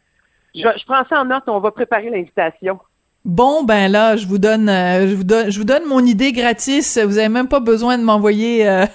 Je, 0.56 0.62
je 0.62 0.86
prends 0.86 1.06
ça 1.10 1.22
en 1.22 1.26
note, 1.26 1.44
on 1.48 1.60
va 1.60 1.72
préparer 1.72 2.10
l'invitation. 2.10 2.80
Bon, 3.26 3.64
ben 3.64 3.92
là, 3.92 4.16
je 4.16 4.26
vous 4.28 4.38
donne, 4.40 4.70
euh, 4.70 5.08
je 5.08 5.16
vous 5.16 5.24
donne, 5.24 5.52
je 5.52 5.58
vous 5.60 5.66
donne 5.66 5.86
mon 5.86 6.00
idée 6.00 6.32
gratis. 6.32 6.98
Vous 6.98 7.18
avez 7.18 7.30
même 7.30 7.48
pas 7.50 7.60
besoin 7.60 7.98
de 7.98 8.04
m'envoyer 8.04 8.66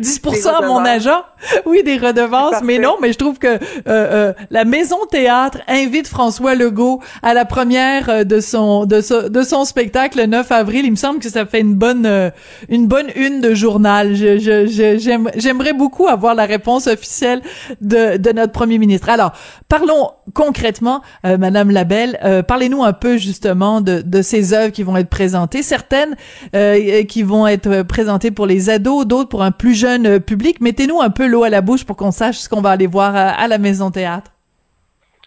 10% 0.00 0.48
à 0.48 0.66
mon 0.66 0.78
agent. 0.84 1.22
Oui, 1.66 1.82
des 1.84 1.96
redevances, 1.98 2.54
mais 2.64 2.78
non, 2.78 2.96
mais 3.00 3.12
je 3.12 3.18
trouve 3.18 3.38
que 3.38 3.46
euh, 3.46 3.58
euh, 3.86 4.32
la 4.50 4.64
Maison 4.64 4.98
Théâtre 5.10 5.58
invite 5.68 6.08
François 6.08 6.54
Legault 6.54 7.00
à 7.22 7.32
la 7.34 7.44
première 7.44 8.08
euh, 8.08 8.24
de 8.24 8.40
son 8.40 8.86
de, 8.86 9.00
son- 9.00 9.28
de 9.28 9.42
son 9.42 9.64
spectacle 9.64 10.18
le 10.18 10.26
9 10.26 10.50
avril. 10.50 10.84
Il 10.84 10.90
me 10.90 10.96
semble 10.96 11.20
que 11.20 11.28
ça 11.28 11.46
fait 11.46 11.60
une 11.60 11.74
bonne 11.74 12.06
euh, 12.06 12.30
une 12.68 12.86
bonne 12.88 13.08
une 13.14 13.40
de 13.40 13.54
journal. 13.54 14.14
Je, 14.16 14.38
je, 14.38 14.66
je- 14.66 14.98
j'aime- 14.98 15.30
j'aimerais 15.36 15.74
beaucoup 15.74 16.08
avoir 16.08 16.34
la 16.34 16.44
réponse 16.46 16.86
officielle 16.86 17.40
de, 17.80 18.16
de 18.16 18.32
notre 18.32 18.52
premier 18.52 18.78
ministre. 18.78 19.08
Alors, 19.08 19.32
parlons 19.68 20.10
concrètement, 20.34 21.02
euh, 21.24 21.36
Madame 21.38 21.70
Labelle. 21.70 22.18
euh, 22.24 22.42
Parlez-nous 22.42 22.82
un 22.82 22.92
peu 22.92 23.16
justement 23.16 23.80
de, 23.80 24.00
de 24.04 24.22
ces 24.22 24.54
œuvres 24.54 24.72
qui 24.72 24.82
vont 24.82 24.96
être 24.96 25.08
présentées. 25.08 25.62
Certaines 25.62 26.16
euh, 26.56 27.04
qui 27.04 27.22
vont 27.22 27.46
être 27.46 27.82
présentées 27.82 28.30
pour 28.30 28.46
les 28.46 28.70
ados, 28.70 29.06
d'autres 29.06 29.28
pour 29.28 29.42
un 29.42 29.52
plus 29.58 29.74
jeune 29.74 30.06
euh, 30.06 30.18
public. 30.20 30.60
Mettez-nous 30.60 31.00
un 31.00 31.10
peu 31.10 31.26
l'eau 31.26 31.44
à 31.44 31.50
la 31.50 31.60
bouche 31.60 31.84
pour 31.84 31.96
qu'on 31.96 32.12
sache 32.12 32.36
ce 32.36 32.48
qu'on 32.48 32.62
va 32.62 32.70
aller 32.70 32.86
voir 32.86 33.14
à, 33.14 33.30
à 33.30 33.48
la 33.48 33.58
Maison 33.58 33.90
Théâtre. 33.90 34.30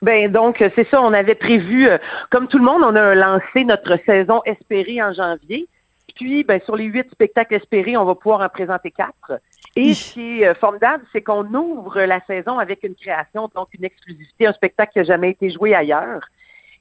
Ben 0.02 0.32
donc, 0.32 0.62
euh, 0.62 0.70
c'est 0.76 0.88
ça, 0.90 1.00
on 1.02 1.14
avait 1.14 1.36
prévu, 1.36 1.88
euh, 1.88 2.00
comme 2.32 2.48
tout 2.48 2.58
le 2.58 2.64
monde, 2.64 2.82
on 2.84 2.96
a 2.96 3.14
lancé 3.14 3.64
notre 3.66 4.00
saison 4.06 4.42
espérée 4.46 5.02
en 5.02 5.14
janvier. 5.14 5.68
Puis, 6.16 6.44
ben, 6.44 6.60
sur 6.66 6.76
les 6.76 6.86
huit 6.86 7.08
spectacles 7.12 7.56
espérés, 7.56 7.96
on 7.98 8.06
va 8.06 8.16
pouvoir 8.16 8.42
en 8.42 8.50
présenter 8.50 8.90
quatre. 8.90 9.40
Et 9.76 9.94
ce 9.94 10.14
qui 10.14 10.42
est 10.42 10.48
euh, 10.48 10.56
formidable, 10.56 11.04
c'est 11.14 11.22
qu'on 11.22 11.46
ouvre 11.54 12.02
la 12.02 12.20
saison 12.26 12.58
avec 12.58 12.84
une 12.84 12.96
création, 12.96 13.50
donc 13.56 13.68
une 13.78 13.86
exclusivité, 13.86 14.48
un 14.48 14.54
spectacle 14.54 14.94
qui 14.94 15.00
n'a 15.00 15.06
jamais 15.06 15.30
été 15.30 15.52
joué 15.52 15.76
ailleurs. 15.76 16.22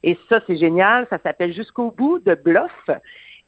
Et 0.02 0.18
ça, 0.30 0.40
c'est 0.46 0.56
génial. 0.56 1.06
Ça 1.10 1.18
s'appelle 1.22 1.52
Jusqu'au 1.52 1.90
bout 1.90 2.20
de 2.20 2.34
Bluff. 2.34 2.90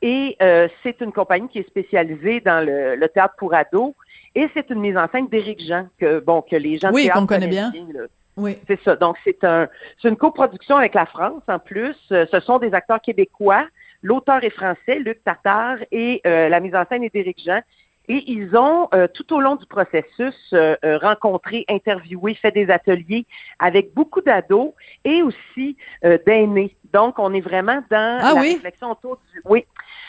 Et 0.02 0.36
euh, 0.42 0.68
c'est 0.82 1.00
une 1.00 1.12
compagnie 1.12 1.48
qui 1.48 1.60
est 1.60 1.68
spécialisée 1.68 2.40
dans 2.40 2.64
le, 2.64 2.96
le 2.96 3.08
théâtre 3.08 3.34
pour 3.38 3.54
ados. 3.54 3.94
Et 4.34 4.48
c'est 4.54 4.68
une 4.70 4.80
mise 4.80 4.96
en 4.96 5.08
scène 5.10 5.28
d'Éric 5.28 5.60
Jean, 5.64 5.88
que, 5.98 6.18
bon, 6.20 6.42
que 6.42 6.56
les 6.56 6.78
gens 6.78 6.90
Oui, 6.92 7.08
qu'on 7.08 7.26
connaît 7.26 7.46
bien. 7.48 7.72
là. 7.94 8.00
Oui. 8.36 8.56
C'est 8.66 8.80
ça. 8.82 8.96
Donc, 8.96 9.16
c'est 9.24 9.44
un, 9.44 9.68
c'est 10.00 10.08
une 10.08 10.16
coproduction 10.16 10.76
avec 10.76 10.94
la 10.94 11.04
France 11.06 11.42
en 11.48 11.58
plus. 11.58 11.96
Euh, 12.12 12.24
Ce 12.32 12.40
sont 12.40 12.58
des 12.58 12.72
acteurs 12.72 13.00
québécois. 13.00 13.66
L'auteur 14.02 14.42
est 14.42 14.50
français, 14.50 14.98
Luc 14.98 15.22
Tartare, 15.22 15.76
et 15.92 16.20
euh, 16.26 16.48
la 16.48 16.58
mise 16.60 16.74
en 16.74 16.84
scène 16.88 17.04
est 17.04 17.12
d'Éric 17.14 17.40
Jean. 17.44 17.60
Et 18.08 18.30
ils 18.32 18.56
ont, 18.56 18.88
euh, 18.94 19.06
tout 19.12 19.32
au 19.32 19.40
long 19.40 19.56
du 19.56 19.66
processus, 19.66 20.34
euh, 20.52 20.76
euh, 20.84 20.98
rencontré, 20.98 21.64
interviewé, 21.68 22.34
fait 22.34 22.50
des 22.50 22.68
ateliers 22.68 23.26
avec 23.58 23.94
beaucoup 23.94 24.20
d'ados 24.20 24.72
et 25.04 25.22
aussi 25.22 25.76
euh, 26.04 26.18
d'aînés. 26.26 26.76
Donc, 26.92 27.18
on 27.18 27.32
est 27.32 27.40
vraiment 27.40 27.82
dans 27.90 28.18
Ah 28.20 28.34
la 28.34 28.40
oui? 28.40 28.54
réflexion 28.54 28.90
autour 28.90 29.18
du... 29.32 29.40
Oui, 29.44 29.64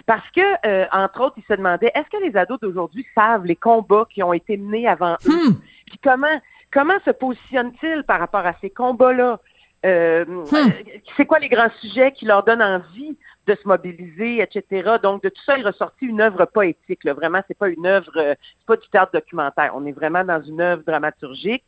parce 0.06 0.28
que, 0.32 0.42
euh, 0.68 0.86
entre 0.92 1.22
autres, 1.22 1.36
ils 1.38 1.46
se 1.48 1.54
demandaient, 1.54 1.92
est-ce 1.94 2.10
que 2.10 2.24
les 2.24 2.36
ados 2.36 2.60
d'aujourd'hui 2.60 3.06
savent 3.16 3.46
les 3.46 3.56
combats 3.56 4.08
qui 4.10 4.24
ont 4.24 4.34
été 4.34 4.58
menés 4.58 4.88
avant 4.88 5.16
eux? 5.28 5.50
Hmm. 5.50 5.54
Puis 5.86 6.00
comment 6.04 6.42
comment 6.72 7.00
se 7.06 7.12
positionne-t-il 7.12 8.04
par 8.04 8.20
rapport 8.20 8.46
à 8.46 8.54
ces 8.60 8.72
combats-là? 8.72 9.40
Euh, 9.86 10.24
euh, 10.54 10.70
C'est 11.18 11.26
quoi 11.26 11.40
les 11.40 11.50
grands 11.50 11.72
sujets 11.82 12.12
qui 12.14 12.26
leur 12.26 12.44
donnent 12.44 12.62
envie 12.62 13.18
de 13.48 13.56
se 13.56 13.68
mobiliser, 13.68 14.42
etc. 14.42 14.98
Donc, 15.02 15.24
de 15.24 15.30
tout 15.30 15.42
ça 15.46 15.58
est 15.58 15.64
ressorti 15.64 16.06
une 16.06 16.22
œuvre 16.22 16.46
poétique. 16.46 17.04
Là. 17.04 17.14
Vraiment, 17.14 17.42
c'est 17.48 17.58
pas 17.58 17.68
une 17.68 17.86
œuvre, 17.86 18.12
euh, 18.16 18.36
c'est 18.60 18.66
pas 18.66 18.78
du 18.78 18.88
théâtre 18.90 19.12
documentaire. 19.14 19.74
On 19.76 19.86
est 19.86 19.92
vraiment 19.92 20.24
dans 20.24 20.42
une 20.42 20.62
œuvre 20.62 20.84
dramaturgique 20.84 21.66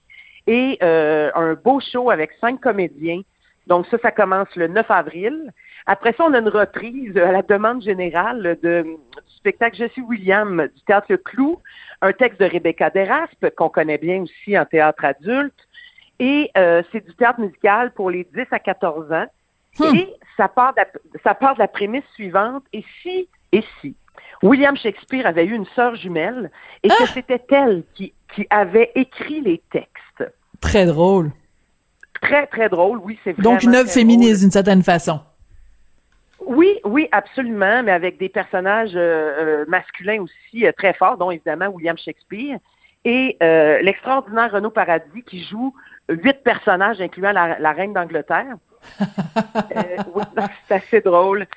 et 0.47 0.77
euh, 0.81 1.31
un 1.35 1.55
beau 1.55 1.79
show 1.79 2.09
avec 2.09 2.31
cinq 2.39 2.61
comédiens. 2.61 3.21
Donc, 3.67 3.87
ça, 3.87 3.97
ça 3.97 4.11
commence 4.11 4.55
le 4.55 4.67
9 4.67 4.89
avril. 4.89 5.51
Après 5.87 6.13
ça, 6.13 6.23
on 6.25 6.33
a 6.33 6.39
une 6.39 6.49
reprise 6.49 7.17
à 7.17 7.31
la 7.31 7.41
demande 7.41 7.81
générale 7.81 8.57
de, 8.61 8.83
du 8.83 9.35
spectacle 9.35 9.75
Je 9.77 9.87
suis 9.89 10.01
William 10.03 10.67
du 10.73 10.81
théâtre 10.83 11.07
Le 11.09 11.17
Clou, 11.17 11.61
un 12.01 12.13
texte 12.13 12.39
de 12.39 12.45
Rebecca 12.45 12.89
Deraspe, 12.91 13.49
qu'on 13.55 13.69
connaît 13.69 13.97
bien 13.97 14.21
aussi 14.21 14.57
en 14.57 14.65
théâtre 14.65 15.03
adulte. 15.03 15.67
Et 16.19 16.49
euh, 16.57 16.81
c'est 16.91 17.05
du 17.05 17.13
théâtre 17.15 17.39
musical 17.39 17.91
pour 17.91 18.09
les 18.09 18.27
10 18.33 18.45
à 18.51 18.59
14 18.59 19.11
ans. 19.11 19.25
Hmm. 19.79 19.95
Et 19.95 20.13
ça 20.37 20.47
part, 20.47 20.73
de 20.73 20.79
la, 20.79 20.87
ça 21.23 21.33
part 21.33 21.55
de 21.55 21.59
la 21.59 21.67
prémisse 21.67 22.05
suivante. 22.13 22.63
Et 22.71 22.83
si, 23.01 23.27
et 23.51 23.63
si, 23.81 23.95
William 24.41 24.77
Shakespeare 24.77 25.25
avait 25.25 25.45
eu 25.45 25.53
une 25.53 25.65
sœur 25.75 25.95
jumelle 25.95 26.51
et 26.83 26.89
que 26.89 27.05
c'était 27.13 27.43
elle 27.49 27.83
qui, 27.93 28.13
qui 28.33 28.47
avait 28.49 28.91
écrit 28.95 29.41
les 29.41 29.61
textes. 29.71 30.31
Très 30.61 30.85
drôle. 30.85 31.31
Très, 32.21 32.47
très 32.47 32.69
drôle, 32.69 32.99
oui, 32.99 33.19
c'est 33.23 33.33
vraiment 33.33 33.51
Donc, 33.51 33.63
une 33.63 33.75
œuvre 33.75 33.89
féministe 33.89 34.41
d'une 34.41 34.51
certaine 34.51 34.83
façon. 34.83 35.19
Oui, 36.39 36.79
oui, 36.83 37.07
absolument, 37.11 37.83
mais 37.83 37.91
avec 37.91 38.17
des 38.17 38.29
personnages 38.29 38.95
euh, 38.95 39.63
euh, 39.63 39.65
masculins 39.67 40.21
aussi 40.21 40.65
euh, 40.65 40.71
très 40.71 40.93
forts, 40.93 41.17
dont 41.17 41.31
évidemment 41.31 41.67
William 41.67 41.97
Shakespeare 41.97 42.59
et 43.05 43.37
euh, 43.41 43.79
l'extraordinaire 43.81 44.51
Renaud 44.51 44.71
Paradis 44.71 45.23
qui 45.23 45.43
joue 45.43 45.73
huit 46.09 46.43
personnages, 46.43 47.01
incluant 47.01 47.31
la, 47.31 47.59
la 47.59 47.71
reine 47.71 47.93
d'Angleterre. 47.93 48.55
Euh, 49.75 49.97
oui, 50.13 50.23
c'est 50.67 50.75
assez 50.75 51.01
drôle. 51.01 51.47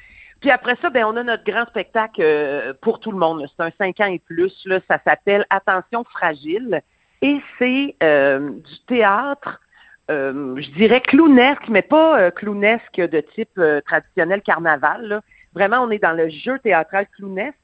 Puis 0.40 0.50
après 0.50 0.76
ça, 0.80 0.90
ben, 0.90 1.04
on 1.04 1.16
a 1.16 1.22
notre 1.22 1.44
grand 1.44 1.66
spectacle 1.66 2.20
euh, 2.22 2.72
pour 2.80 3.00
tout 3.00 3.12
le 3.12 3.18
monde. 3.18 3.46
C'est 3.56 3.62
un 3.62 3.70
5 3.76 4.00
ans 4.00 4.06
et 4.06 4.18
plus. 4.18 4.54
Là, 4.66 4.80
ça 4.88 4.98
s'appelle 5.04 5.44
Attention 5.50 6.04
fragile. 6.04 6.82
Et 7.22 7.40
c'est 7.58 7.96
euh, 8.02 8.50
du 8.50 8.78
théâtre, 8.86 9.60
euh, 10.10 10.54
je 10.60 10.70
dirais 10.70 11.00
clownesque, 11.00 11.68
mais 11.68 11.82
pas 11.82 12.20
euh, 12.20 12.30
clownesque 12.30 12.96
de 12.96 13.20
type 13.34 13.58
euh, 13.58 13.80
traditionnel 13.80 14.42
carnaval. 14.42 15.06
là. 15.06 15.20
Vraiment, 15.54 15.78
on 15.80 15.90
est 15.90 15.98
dans 15.98 16.12
le 16.12 16.28
jeu 16.28 16.58
théâtral 16.60 17.06
clownesque. 17.16 17.58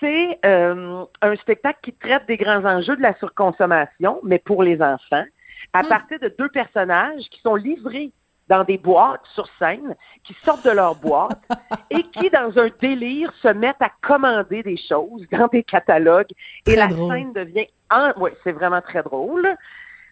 C'est 0.00 0.38
euh, 0.46 1.04
un 1.22 1.36
spectacle 1.36 1.80
qui 1.82 1.92
traite 1.92 2.26
des 2.26 2.36
grands 2.36 2.64
enjeux 2.64 2.96
de 2.96 3.02
la 3.02 3.14
surconsommation, 3.18 4.20
mais 4.22 4.38
pour 4.38 4.62
les 4.62 4.80
enfants, 4.80 5.24
à 5.72 5.84
partir 5.84 6.18
de 6.20 6.34
deux 6.38 6.48
personnages 6.48 7.24
qui 7.30 7.40
sont 7.40 7.54
livrés 7.54 8.12
dans 8.48 8.64
des 8.64 8.78
boîtes 8.78 9.24
sur 9.34 9.46
scène, 9.58 9.94
qui 10.24 10.34
sortent 10.44 10.64
de 10.64 10.70
leur 10.70 10.94
boîte 10.94 11.38
et 11.90 12.02
qui, 12.02 12.30
dans 12.30 12.58
un 12.58 12.68
délire, 12.80 13.32
se 13.42 13.48
mettent 13.48 13.80
à 13.80 13.90
commander 14.02 14.62
des 14.62 14.76
choses 14.76 15.26
dans 15.30 15.48
des 15.48 15.62
catalogues. 15.62 16.32
Et 16.66 16.74
la 16.74 16.88
drôle. 16.88 17.12
scène 17.12 17.32
devient... 17.32 17.66
En... 17.90 18.12
Oui, 18.16 18.30
c'est 18.44 18.52
vraiment 18.52 18.80
très 18.80 19.02
drôle. 19.02 19.54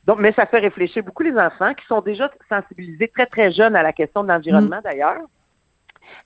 Donc, 0.04 0.20
mais 0.20 0.32
ça 0.32 0.46
fait 0.46 0.58
réfléchir 0.58 1.02
beaucoup 1.02 1.22
les 1.22 1.36
enfants 1.36 1.74
qui 1.74 1.84
sont 1.86 2.00
déjà 2.00 2.30
sensibilisés 2.48 3.08
très, 3.08 3.26
très 3.26 3.50
jeunes 3.50 3.74
à 3.74 3.82
la 3.82 3.92
question 3.92 4.22
de 4.22 4.28
l'environnement, 4.28 4.80
d'ailleurs. 4.84 5.22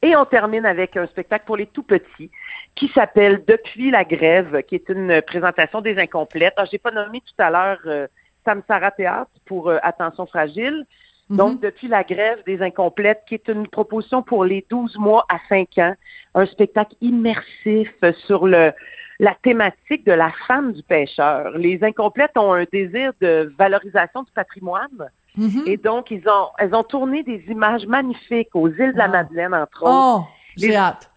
Et 0.02 0.14
on 0.16 0.26
termine 0.26 0.66
avec 0.66 0.96
un 0.96 1.06
spectacle 1.06 1.46
pour 1.46 1.56
les 1.56 1.66
tout 1.66 1.82
petits 1.82 2.30
qui 2.74 2.88
s'appelle 2.88 3.42
Depuis 3.46 3.90
la 3.90 4.04
grève, 4.04 4.62
qui 4.64 4.74
est 4.74 4.88
une 4.90 5.22
présentation 5.22 5.80
des 5.80 5.98
incomplètes. 5.98 6.54
Ah, 6.56 6.64
j'ai 6.70 6.78
pas 6.78 6.90
nommé 6.90 7.20
tout 7.20 7.42
à 7.42 7.50
l'heure 7.50 7.80
euh, 7.86 8.06
Samsara 8.44 8.90
Théâtre 8.90 9.30
pour 9.47 9.68
euh, 9.68 9.78
Attention 9.82 10.26
fragile. 10.26 10.87
Donc, 11.30 11.61
depuis 11.61 11.87
la 11.87 12.02
grève 12.02 12.42
des 12.44 12.61
incomplètes, 12.61 13.23
qui 13.28 13.35
est 13.35 13.47
une 13.47 13.68
proposition 13.68 14.20
pour 14.20 14.44
les 14.44 14.66
12 14.68 14.99
mois 14.99 15.25
à 15.28 15.38
5 15.49 15.78
ans, 15.78 15.94
un 16.35 16.47
spectacle 16.47 16.97
immersif 17.00 17.94
sur 18.26 18.49
le, 18.49 18.73
la 19.20 19.37
thématique 19.40 20.04
de 20.04 20.12
la 20.12 20.32
femme 20.49 20.73
du 20.73 20.82
pêcheur. 20.82 21.56
Les 21.56 21.85
incomplètes 21.85 22.37
ont 22.37 22.52
un 22.52 22.64
désir 22.73 23.12
de 23.20 23.52
valorisation 23.56 24.25
du 24.25 24.32
patrimoine. 24.32 25.09
Mhm. 25.37 25.62
Et 25.66 25.76
donc, 25.76 26.11
ils 26.11 26.28
ont, 26.28 26.49
elles 26.59 26.75
ont 26.75 26.82
tourné 26.82 27.23
des 27.23 27.44
images 27.49 27.87
magnifiques 27.87 28.54
aux 28.54 28.68
îles 28.68 28.92
de 28.92 28.99
la 28.99 29.06
Wow. 29.06 29.12
Madeleine, 29.12 29.54
entre 29.54 29.85
autres. 29.85 29.92
Oh, 29.92 30.25
j'ai 30.56 30.75
hâte. 30.75 31.12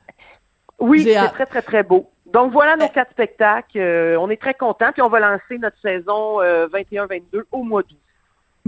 Oui, 0.79 1.03
c'est 1.03 1.29
très, 1.29 1.47
très, 1.47 1.61
très 1.63 1.81
beau. 1.81 2.11
Donc, 2.33 2.51
voilà 2.51 2.75
nos 2.75 2.85
Eh. 2.85 2.89
quatre 2.89 3.11
spectacles. 3.11 3.77
Euh, 3.77 4.17
on 4.19 4.29
est 4.29 4.41
très 4.41 4.55
contents. 4.55 4.91
Puis, 4.91 5.01
on 5.01 5.09
va 5.09 5.19
lancer 5.19 5.57
notre 5.59 5.79
saison 5.81 6.41
euh, 6.41 6.67
21-22 6.67 7.43
au 7.51 7.63
mois 7.63 7.83
d'août. 7.83 7.97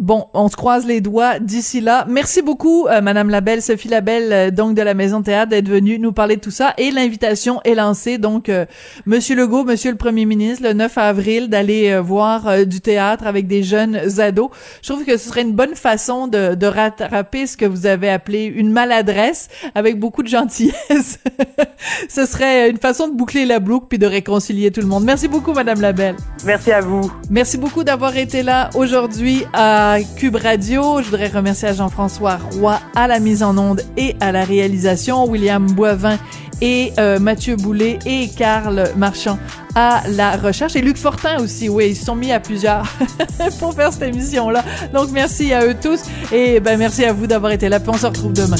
Bon, 0.01 0.27
on 0.33 0.49
se 0.49 0.57
croise 0.57 0.85
les 0.85 0.99
doigts 0.99 1.39
d'ici 1.39 1.79
là. 1.79 2.05
Merci 2.09 2.41
beaucoup, 2.41 2.85
euh, 2.87 2.99
Madame 2.99 3.29
Labelle, 3.29 3.61
Sophie 3.61 3.87
Labelle, 3.87 4.33
euh, 4.33 4.51
donc 4.51 4.75
de 4.75 4.81
la 4.81 4.93
Maison 4.93 5.21
Théâtre, 5.21 5.51
d'être 5.51 5.69
venue 5.69 5.99
nous 5.99 6.11
parler 6.11 6.35
de 6.35 6.41
tout 6.41 6.51
ça. 6.51 6.73
Et 6.77 6.91
l'invitation 6.91 7.61
est 7.63 7.75
lancée, 7.75 8.17
donc, 8.17 8.49
euh, 8.49 8.65
Monsieur 9.05 9.37
Legault, 9.37 9.63
Monsieur 9.63 9.91
le 9.91 9.97
Premier 9.97 10.25
ministre, 10.25 10.65
le 10.65 10.73
9 10.73 10.97
avril, 10.97 11.47
d'aller 11.47 11.97
voir 12.01 12.65
du 12.65 12.81
théâtre 12.81 13.25
avec 13.25 13.47
des 13.47 13.63
jeunes 13.63 13.97
ados. 14.19 14.49
Je 14.83 14.89
trouve 14.89 15.05
que 15.05 15.15
ce 15.15 15.29
serait 15.29 15.43
une 15.43 15.53
bonne 15.53 15.75
façon 15.75 16.27
de, 16.27 16.55
de 16.55 16.67
rattraper 16.67 17.47
ce 17.47 17.55
que 17.55 17.65
vous 17.65 17.85
avez 17.85 18.09
appelé 18.09 18.43
une 18.43 18.71
maladresse 18.71 19.47
avec 19.75 19.97
beaucoup 19.97 20.23
de 20.23 20.27
gentillesse. 20.27 21.19
ce 22.09 22.25
serait 22.25 22.69
une 22.69 22.79
façon 22.79 23.07
de 23.07 23.13
boucler 23.13 23.45
la 23.45 23.61
boucle 23.61 23.85
puis 23.87 23.97
de 23.97 24.07
réconcilier 24.07 24.71
tout 24.71 24.81
le 24.81 24.87
monde. 24.87 25.05
Merci 25.05 25.29
beaucoup, 25.29 25.53
Madame 25.53 25.79
Labelle. 25.79 26.17
Merci 26.45 26.71
à 26.71 26.81
vous. 26.81 27.11
Merci 27.29 27.57
beaucoup 27.57 27.83
d'avoir 27.83 28.15
été 28.15 28.43
là 28.43 28.69
aujourd'hui 28.75 29.45
à 29.53 29.97
Cube 30.15 30.35
Radio. 30.35 31.01
Je 31.01 31.05
voudrais 31.05 31.27
remercier 31.27 31.73
Jean-François 31.73 32.37
Roy 32.53 32.79
à 32.95 33.07
la 33.07 33.19
mise 33.19 33.41
en 33.41 33.57
onde 33.57 33.81
et 33.97 34.15
à 34.19 34.31
la 34.31 34.43
réalisation, 34.43 35.25
William 35.25 35.65
Boivin 35.71 36.17
et 36.61 36.93
euh, 36.99 37.19
Mathieu 37.19 37.55
Boulet 37.55 37.99
et 38.05 38.29
Carl 38.29 38.89
Marchand 38.95 39.39
à 39.73 40.03
la 40.07 40.37
recherche 40.37 40.75
et 40.75 40.81
Luc 40.81 40.97
Fortin 40.97 41.41
aussi. 41.41 41.67
Oui, 41.67 41.89
ils 41.89 41.95
se 41.95 42.05
sont 42.05 42.15
mis 42.15 42.31
à 42.31 42.39
plusieurs 42.39 42.87
pour 43.59 43.73
faire 43.73 43.91
cette 43.91 44.03
émission-là. 44.03 44.63
Donc 44.93 45.09
merci 45.11 45.51
à 45.51 45.65
eux 45.65 45.75
tous 45.81 46.01
et 46.31 46.59
ben 46.59 46.77
merci 46.77 47.03
à 47.05 47.11
vous 47.11 47.27
d'avoir 47.27 47.51
été 47.51 47.69
là. 47.69 47.79
Puis 47.79 47.89
on 47.89 47.97
se 47.97 48.05
retrouve 48.05 48.33
demain. 48.33 48.55